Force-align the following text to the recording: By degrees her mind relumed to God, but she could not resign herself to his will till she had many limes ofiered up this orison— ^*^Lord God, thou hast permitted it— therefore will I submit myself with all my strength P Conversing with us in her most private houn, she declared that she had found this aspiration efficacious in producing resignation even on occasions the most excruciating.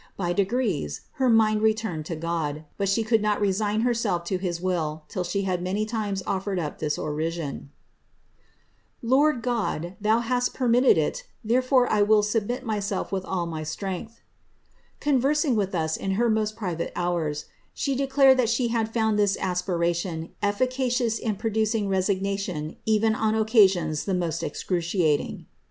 By 0.17 0.33
degrees 0.33 1.01
her 1.21 1.29
mind 1.29 1.61
relumed 1.61 2.05
to 2.05 2.15
God, 2.15 2.65
but 2.75 2.89
she 2.89 3.03
could 3.03 3.21
not 3.21 3.39
resign 3.39 3.81
herself 3.81 4.23
to 4.23 4.39
his 4.39 4.59
will 4.59 5.03
till 5.07 5.23
she 5.23 5.43
had 5.43 5.61
many 5.61 5.87
limes 5.87 6.23
ofiered 6.23 6.59
up 6.59 6.79
this 6.79 6.97
orison— 6.97 7.69
^*^Lord 9.05 9.43
God, 9.43 9.95
thou 10.01 10.21
hast 10.21 10.55
permitted 10.55 10.97
it— 10.97 11.25
therefore 11.45 11.87
will 12.03 12.17
I 12.17 12.21
submit 12.23 12.65
myself 12.65 13.11
with 13.11 13.23
all 13.25 13.45
my 13.45 13.61
strength 13.61 14.21
P 14.99 15.11
Conversing 15.11 15.55
with 15.55 15.75
us 15.75 15.97
in 15.97 16.13
her 16.13 16.31
most 16.31 16.55
private 16.55 16.91
houn, 16.97 17.35
she 17.71 17.93
declared 17.93 18.37
that 18.37 18.49
she 18.49 18.69
had 18.69 18.91
found 18.91 19.19
this 19.19 19.37
aspiration 19.39 20.29
efficacious 20.41 21.19
in 21.19 21.35
producing 21.35 21.87
resignation 21.87 22.75
even 22.87 23.13
on 23.13 23.35
occasions 23.35 24.05
the 24.05 24.15
most 24.15 24.41
excruciating. 24.41 25.45